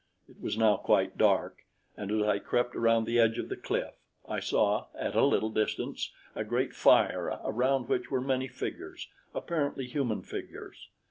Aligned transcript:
It 0.27 0.41
was 0.41 0.57
now 0.57 0.77
quite 0.77 1.15
dark, 1.15 1.61
and 1.95 2.11
as 2.11 2.27
I 2.27 2.39
crept 2.39 2.75
around 2.75 3.05
the 3.05 3.19
edge 3.19 3.37
of 3.37 3.49
the 3.49 3.55
cliff, 3.55 3.93
I 4.27 4.39
saw 4.39 4.87
at 4.97 5.13
a 5.13 5.23
little 5.23 5.51
distance 5.51 6.11
a 6.33 6.43
great 6.43 6.73
fire 6.73 7.39
around 7.45 7.87
which 7.87 8.09
were 8.09 8.19
many 8.19 8.47
figures 8.47 9.09
apparently 9.35 9.85
human 9.85 10.23
figures. 10.23 10.89